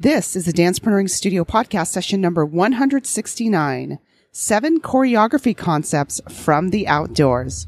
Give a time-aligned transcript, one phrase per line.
[0.00, 3.98] This is the Dancepreneuring Studio podcast session number 169
[4.30, 7.66] Seven Choreography Concepts from the Outdoors.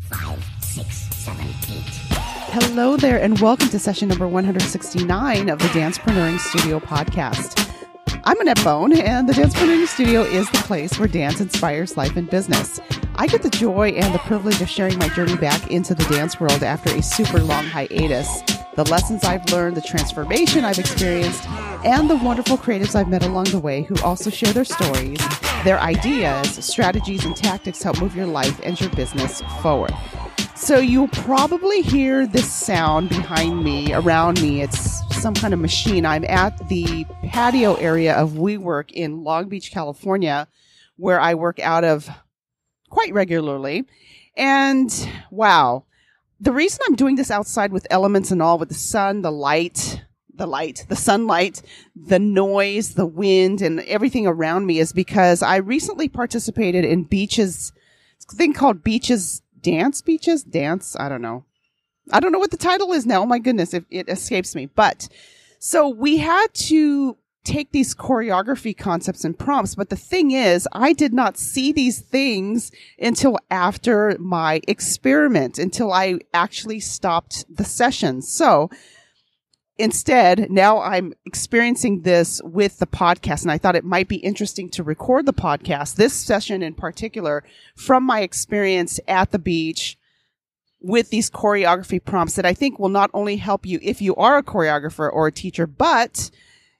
[0.00, 1.84] Five, six, seven, eight.
[2.50, 7.64] Hello there, and welcome to session number 169 of the Dancepreneuring Studio podcast.
[8.24, 12.28] I'm Annett Bone, and the Dancepreneuring Studio is the place where dance inspires life and
[12.28, 12.80] business.
[13.14, 16.40] I get the joy and the privilege of sharing my journey back into the dance
[16.40, 18.42] world after a super long hiatus
[18.78, 21.48] the lessons I've learned, the transformation I've experienced,
[21.84, 25.18] and the wonderful creatives I've met along the way who also share their stories,
[25.64, 29.92] their ideas, strategies, and tactics help move your life and your business forward.
[30.56, 34.60] So you'll probably hear this sound behind me, around me.
[34.60, 36.04] It's some kind of machine.
[36.04, 40.48] I'm at the patio area of WeWork in Long Beach, California,
[40.96, 42.08] where I work out of
[42.90, 43.84] quite regularly.
[44.36, 44.92] And
[45.30, 45.84] wow,
[46.40, 50.02] the reason I'm doing this outside with elements and all, with the sun, the light,
[50.38, 51.60] the light, the sunlight,
[51.94, 57.72] the noise, the wind, and everything around me is because I recently participated in beaches,
[58.32, 60.96] thing called beaches dance, beaches dance.
[60.98, 61.44] I don't know.
[62.10, 63.22] I don't know what the title is now.
[63.22, 64.66] Oh my goodness, it, it escapes me.
[64.66, 65.08] But
[65.58, 69.74] so we had to take these choreography concepts and prompts.
[69.74, 75.92] But the thing is, I did not see these things until after my experiment, until
[75.92, 78.22] I actually stopped the session.
[78.22, 78.70] So
[79.78, 84.68] instead, now I'm experiencing this with the podcast and I thought it might be interesting
[84.70, 87.44] to record the podcast, this session in particular
[87.76, 89.96] from my experience at the beach
[90.80, 94.38] with these choreography prompts that I think will not only help you if you are
[94.38, 96.30] a choreographer or a teacher, but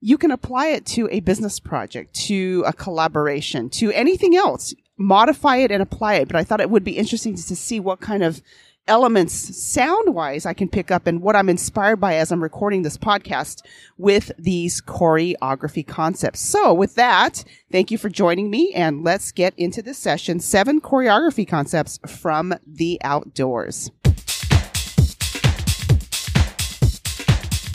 [0.00, 4.74] you can apply it to a business project, to a collaboration, to anything else.
[4.98, 6.28] Modify it and apply it.
[6.28, 8.42] But I thought it would be interesting to see what kind of
[8.88, 12.82] elements sound wise I can pick up and what I'm inspired by as I'm recording
[12.82, 13.62] this podcast
[13.98, 16.40] with these choreography concepts.
[16.40, 20.40] So with that, thank you for joining me and let's get into this session.
[20.40, 23.90] Seven choreography concepts from the outdoors.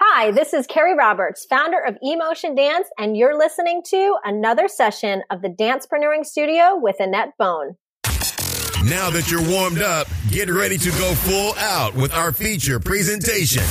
[0.00, 5.22] Hi, this is Carrie Roberts, founder of Emotion Dance, and you're listening to another session
[5.30, 7.76] of the Dancepreneuring Studio with Annett Bone.
[8.88, 13.62] Now that you're warmed up, get ready to go full out with our feature presentation.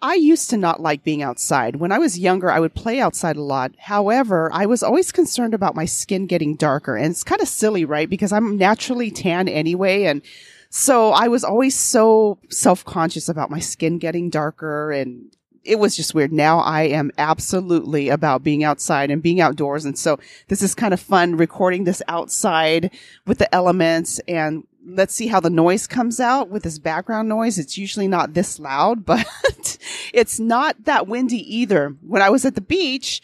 [0.00, 1.76] I used to not like being outside.
[1.76, 3.72] When I was younger, I would play outside a lot.
[3.78, 6.96] However, I was always concerned about my skin getting darker.
[6.96, 8.08] And it's kind of silly, right?
[8.08, 10.04] Because I'm naturally tan anyway.
[10.04, 10.22] And
[10.70, 15.30] so I was always so self conscious about my skin getting darker and
[15.64, 16.32] it was just weird.
[16.32, 19.84] Now I am absolutely about being outside and being outdoors.
[19.84, 20.18] And so
[20.48, 22.90] this is kind of fun recording this outside
[23.26, 27.58] with the elements and let's see how the noise comes out with this background noise.
[27.58, 29.78] It's usually not this loud, but
[30.12, 31.96] it's not that windy either.
[32.02, 33.20] When I was at the beach,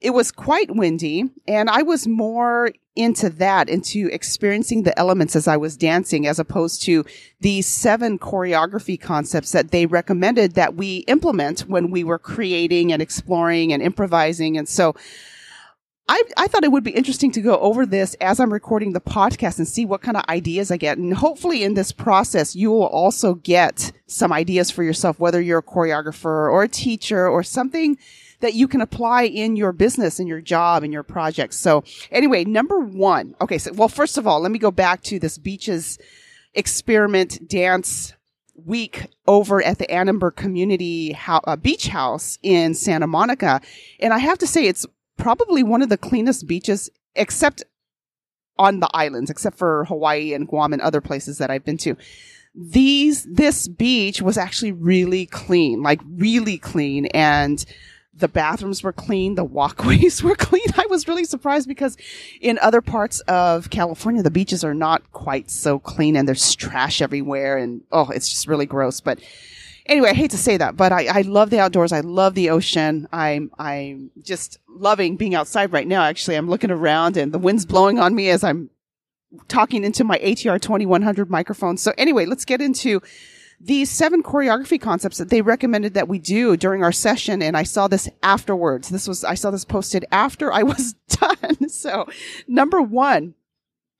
[0.00, 5.48] it was quite windy and I was more into that, into experiencing the elements as
[5.48, 7.04] I was dancing, as opposed to
[7.40, 13.00] these seven choreography concepts that they recommended that we implement when we were creating and
[13.00, 14.58] exploring and improvising.
[14.58, 14.94] And so
[16.08, 19.00] I, I thought it would be interesting to go over this as I'm recording the
[19.00, 20.98] podcast and see what kind of ideas I get.
[20.98, 25.60] And hopefully in this process, you will also get some ideas for yourself, whether you're
[25.60, 27.96] a choreographer or a teacher or something
[28.42, 31.58] that you can apply in your business and your job and your projects.
[31.58, 33.34] So anyway, number one.
[33.40, 33.58] Okay.
[33.58, 35.98] So, well, first of all, let me go back to this beaches
[36.54, 38.12] experiment dance
[38.54, 43.60] week over at the Annenberg Community Ho- uh, Beach House in Santa Monica.
[43.98, 44.84] And I have to say, it's
[45.16, 47.62] probably one of the cleanest beaches, except
[48.58, 51.96] on the islands, except for Hawaii and Guam and other places that I've been to.
[52.54, 57.06] These, this beach was actually really clean, like really clean.
[57.06, 57.64] And
[58.14, 60.66] the bathrooms were clean, the walkways were clean.
[60.76, 61.96] I was really surprised because
[62.40, 67.00] in other parts of California, the beaches are not quite so clean and there's trash
[67.00, 69.00] everywhere and oh, it's just really gross.
[69.00, 69.20] But
[69.86, 71.92] anyway, I hate to say that, but I, I love the outdoors.
[71.92, 73.08] I love the ocean.
[73.12, 76.02] I'm, I'm just loving being outside right now.
[76.02, 78.68] Actually, I'm looking around and the wind's blowing on me as I'm
[79.48, 81.78] talking into my ATR 2100 microphone.
[81.78, 83.00] So anyway, let's get into
[83.64, 87.40] these seven choreography concepts that they recommended that we do during our session.
[87.42, 88.88] And I saw this afterwards.
[88.88, 91.68] This was, I saw this posted after I was done.
[91.68, 92.06] So
[92.48, 93.34] number one,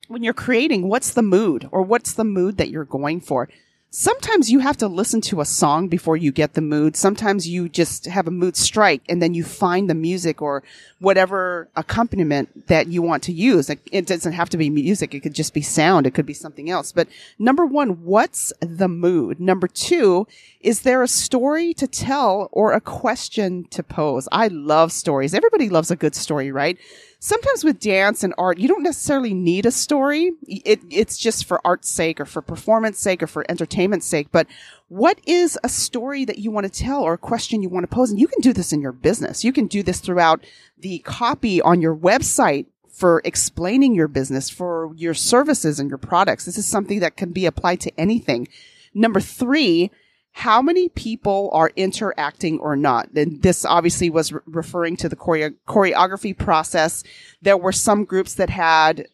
[0.09, 3.47] when you're creating, what's the mood or what's the mood that you're going for?
[3.93, 6.95] Sometimes you have to listen to a song before you get the mood.
[6.95, 10.63] Sometimes you just have a mood strike and then you find the music or
[10.97, 13.69] whatever accompaniment that you want to use.
[13.69, 15.13] It doesn't have to be music.
[15.13, 16.07] It could just be sound.
[16.07, 16.91] It could be something else.
[16.91, 17.07] But
[17.37, 19.39] number one, what's the mood?
[19.39, 20.25] Number two,
[20.59, 24.27] is there a story to tell or a question to pose?
[24.31, 25.35] I love stories.
[25.35, 26.79] Everybody loves a good story, right?
[27.23, 30.33] sometimes with dance and art, you don't necessarily need a story.
[30.45, 33.45] It, it's just for art's sake or for performance sake or for
[33.83, 34.27] entertainment's sake.
[34.31, 34.47] But
[34.87, 37.95] what is a story that you want to tell or a question you want to
[37.95, 38.11] pose?
[38.11, 39.43] And you can do this in your business.
[39.43, 40.43] You can do this throughout
[40.77, 46.45] the copy on your website for explaining your business, for your services and your products.
[46.45, 48.47] This is something that can be applied to anything.
[48.93, 49.89] Number three,
[50.35, 53.09] how many people are interacting or not.
[53.15, 57.03] And this obviously was re- referring to the choreo- choreography process.
[57.41, 59.07] There were some groups that had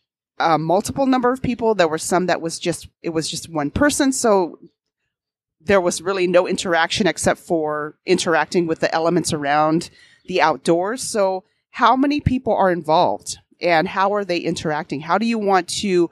[0.58, 1.76] multiple number of people.
[1.76, 4.12] There were some that was just, it was just one person.
[4.12, 4.60] So
[5.62, 9.90] there was really no interaction except for interacting with the elements around
[10.26, 11.04] the outdoors.
[11.04, 15.02] So how many people are involved and how are they interacting?
[15.02, 16.10] How do you want to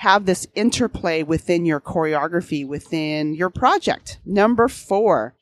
[0.00, 4.18] have this interplay within your choreography, within your project.
[4.24, 5.34] Number four,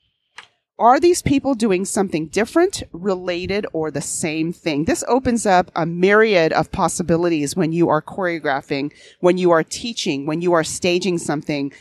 [0.79, 4.85] are these people doing something different, related, or the same thing?
[4.85, 10.25] This opens up a myriad of possibilities when you are choreographing, when you are teaching,
[10.25, 11.73] when you are staging something,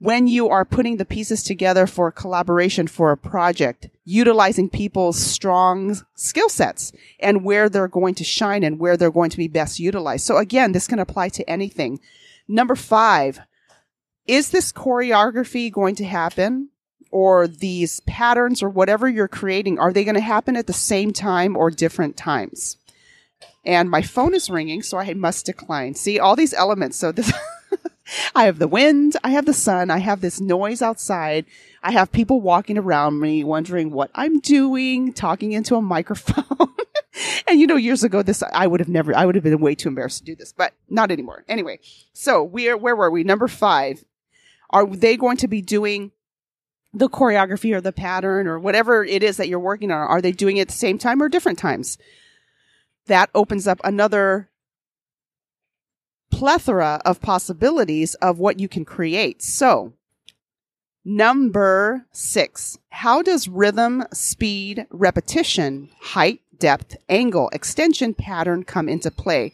[0.00, 5.96] when you are putting the pieces together for collaboration for a project, utilizing people's strong
[6.14, 9.78] skill sets and where they're going to shine and where they're going to be best
[9.78, 10.26] utilized.
[10.26, 12.00] So again, this can apply to anything.
[12.48, 13.40] Number five,
[14.26, 16.68] is this choreography going to happen?
[17.12, 21.12] Or these patterns or whatever you're creating, are they going to happen at the same
[21.12, 22.78] time or different times?
[23.64, 25.94] And my phone is ringing, so I must decline.
[25.94, 26.96] See all these elements.
[26.96, 27.32] So this,
[28.34, 31.44] I have the wind, I have the sun, I have this noise outside,
[31.82, 36.74] I have people walking around me wondering what I'm doing, talking into a microphone.
[37.48, 39.74] and you know, years ago, this, I would have never, I would have been way
[39.74, 41.44] too embarrassed to do this, but not anymore.
[41.48, 41.78] Anyway,
[42.12, 43.22] so we're, where were we?
[43.22, 44.04] Number five.
[44.70, 46.12] Are they going to be doing
[46.92, 49.98] the choreography or the pattern or whatever it is that you're working on?
[49.98, 51.98] Are they doing it at the same time or different times?
[53.06, 54.50] That opens up another
[56.30, 59.42] plethora of possibilities of what you can create.
[59.42, 59.92] So
[61.04, 69.52] Number six, how does rhythm, speed, repetition, height, depth, angle, extension, pattern come into play?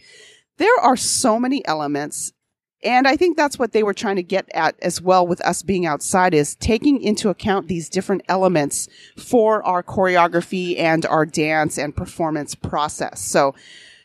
[0.59, 2.33] There are so many elements.
[2.85, 5.63] And I think that's what they were trying to get at as well with us
[5.63, 11.77] being outside is taking into account these different elements for our choreography and our dance
[11.77, 13.21] and performance process.
[13.21, 13.55] So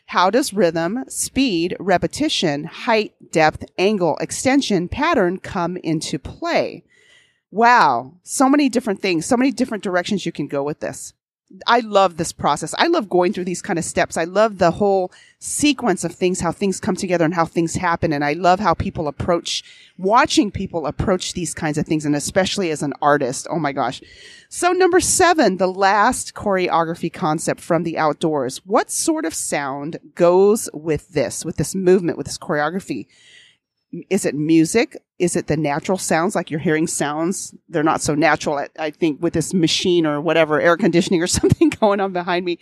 [0.06, 6.82] how does rhythm, speed, repetition, height, depth, angle, extension, pattern come into play?
[7.52, 8.14] Wow.
[8.24, 11.14] So many different things, so many different directions you can go with this.
[11.66, 12.74] I love this process.
[12.78, 14.16] I love going through these kind of steps.
[14.16, 18.12] I love the whole sequence of things, how things come together and how things happen.
[18.12, 19.62] And I love how people approach,
[19.96, 22.04] watching people approach these kinds of things.
[22.04, 23.46] And especially as an artist.
[23.50, 24.02] Oh my gosh.
[24.48, 28.58] So number seven, the last choreography concept from the outdoors.
[28.64, 33.06] What sort of sound goes with this, with this movement, with this choreography?
[34.10, 34.96] Is it music?
[35.18, 36.34] Is it the natural sounds?
[36.34, 37.54] Like you're hearing sounds.
[37.68, 38.56] They're not so natural.
[38.56, 42.44] I, I think with this machine or whatever, air conditioning or something going on behind
[42.44, 42.58] me,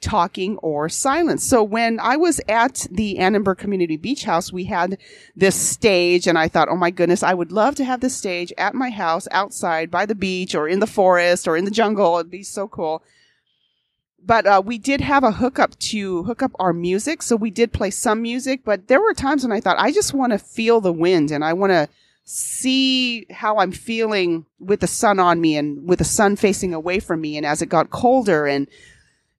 [0.00, 1.44] talking or silence.
[1.44, 4.98] So when I was at the Annenberg Community Beach House, we had
[5.34, 8.52] this stage and I thought, oh my goodness, I would love to have this stage
[8.58, 12.18] at my house outside by the beach or in the forest or in the jungle.
[12.18, 13.02] It'd be so cool
[14.24, 17.22] but uh, we did have a hookup to hook up our music.
[17.22, 20.14] So we did play some music, but there were times when I thought, I just
[20.14, 21.88] want to feel the wind and I want to
[22.24, 27.00] see how I'm feeling with the sun on me and with the sun facing away
[27.00, 27.36] from me.
[27.36, 28.68] And as it got colder and,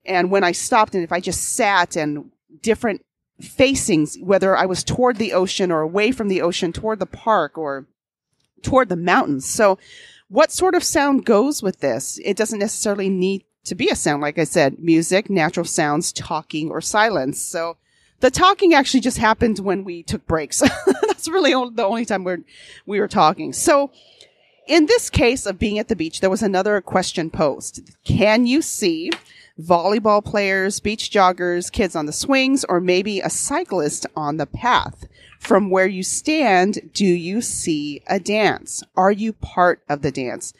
[0.05, 3.05] and when I stopped and if I just sat and different
[3.39, 7.57] facings, whether I was toward the ocean or away from the ocean, toward the park
[7.57, 7.87] or
[8.61, 9.45] toward the mountains.
[9.45, 9.77] So
[10.27, 12.19] what sort of sound goes with this?
[12.23, 14.21] It doesn't necessarily need to be a sound.
[14.21, 17.41] Like I said, music, natural sounds, talking, or silence.
[17.41, 17.77] So
[18.19, 20.61] the talking actually just happened when we took breaks.
[21.01, 22.43] That's really the only time we're,
[22.85, 23.53] we were talking.
[23.53, 23.91] So
[24.67, 27.81] in this case of being at the beach, there was another question posed.
[28.03, 29.11] Can you see
[29.59, 35.05] volleyball players, beach joggers, kids on the swings, or maybe a cyclist on the path?
[35.39, 38.81] From where you stand, do you see a dance?
[38.95, 40.53] Are you part of the dance?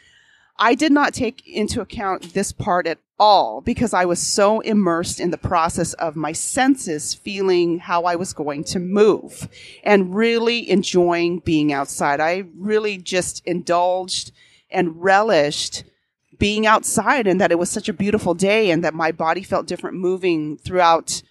[0.58, 5.20] I did not take into account this part at all because I was so immersed
[5.20, 9.48] in the process of my senses feeling how I was going to move
[9.82, 12.20] and really enjoying being outside.
[12.20, 14.32] I really just indulged
[14.70, 15.84] and relished
[16.38, 19.66] being outside and that it was such a beautiful day and that my body felt
[19.66, 21.22] different moving throughout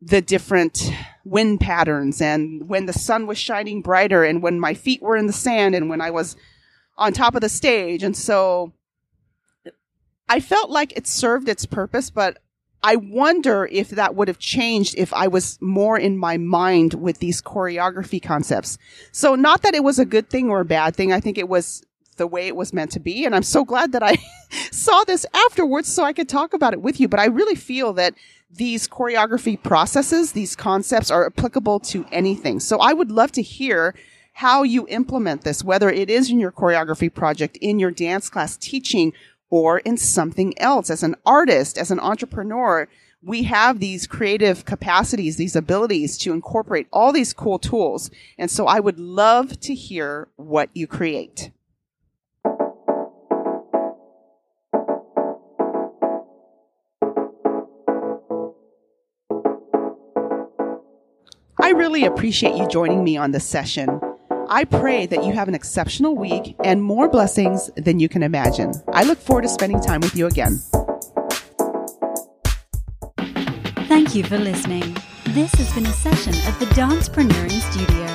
[0.00, 0.90] the different
[1.24, 5.26] wind patterns and when the sun was shining brighter and when my feet were in
[5.26, 6.36] the sand and when I was
[6.98, 8.02] on top of the stage.
[8.02, 8.72] And so
[10.28, 12.38] I felt like it served its purpose, but
[12.82, 17.18] I wonder if that would have changed if I was more in my mind with
[17.18, 18.78] these choreography concepts.
[19.10, 21.12] So not that it was a good thing or a bad thing.
[21.12, 21.82] I think it was
[22.16, 23.24] the way it was meant to be.
[23.24, 24.18] And I'm so glad that I
[24.70, 27.08] saw this afterwards so I could talk about it with you.
[27.08, 28.14] But I really feel that
[28.50, 32.60] these choreography processes, these concepts are applicable to anything.
[32.60, 33.94] So I would love to hear
[34.38, 38.56] how you implement this, whether it is in your choreography project, in your dance class
[38.56, 39.12] teaching,
[39.50, 40.90] or in something else.
[40.90, 42.86] As an artist, as an entrepreneur,
[43.20, 48.12] we have these creative capacities, these abilities to incorporate all these cool tools.
[48.38, 51.50] And so I would love to hear what you create.
[61.60, 64.00] I really appreciate you joining me on this session.
[64.50, 68.72] I pray that you have an exceptional week and more blessings than you can imagine.
[68.92, 70.58] I look forward to spending time with you again.
[73.88, 74.96] Thank you for listening.
[75.28, 78.06] This has been a session of the Dancepreneuring Studio.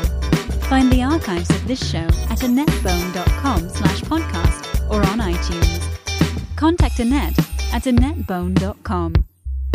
[0.68, 6.56] Find the archives of this show at annettbone.com slash podcast or on iTunes.
[6.56, 7.38] Contact Annett
[7.74, 9.14] at annettbone.com.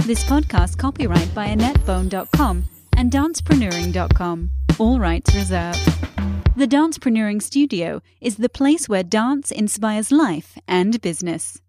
[0.04, 2.64] This podcast copyright by annettbone.com
[2.96, 4.50] and dancepreneuring.com.
[4.78, 5.97] All rights reserved.
[6.58, 11.60] The Dancepreneuring Studio is the place where dance inspires life and business.